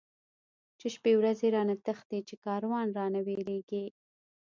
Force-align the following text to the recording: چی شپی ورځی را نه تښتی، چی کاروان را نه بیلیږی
چی 0.79 0.87
شپی 0.95 1.13
ورځی 1.17 1.49
را 1.55 1.61
نه 1.69 1.75
تښتی، 1.85 2.19
چی 2.27 2.35
کاروان 2.45 2.87
را 2.97 3.05
نه 3.13 3.21
بیلیږی 3.27 3.85